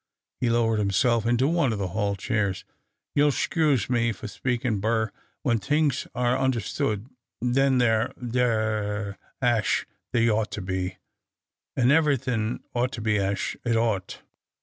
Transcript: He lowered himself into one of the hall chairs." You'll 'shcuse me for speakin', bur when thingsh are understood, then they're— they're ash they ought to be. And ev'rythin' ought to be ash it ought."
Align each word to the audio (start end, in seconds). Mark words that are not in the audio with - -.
He 0.39 0.49
lowered 0.49 0.79
himself 0.79 1.27
into 1.27 1.47
one 1.47 1.71
of 1.71 1.77
the 1.77 1.89
hall 1.89 2.15
chairs." 2.15 2.65
You'll 3.13 3.29
'shcuse 3.29 3.87
me 3.87 4.11
for 4.11 4.27
speakin', 4.27 4.79
bur 4.79 5.11
when 5.43 5.59
thingsh 5.59 6.07
are 6.15 6.35
understood, 6.39 7.07
then 7.39 7.77
they're— 7.77 8.11
they're 8.17 9.19
ash 9.43 9.85
they 10.11 10.27
ought 10.27 10.49
to 10.53 10.61
be. 10.63 10.97
And 11.75 11.91
ev'rythin' 11.91 12.63
ought 12.73 12.91
to 12.93 13.01
be 13.01 13.19
ash 13.19 13.55
it 13.63 13.75
ought." 13.77 14.23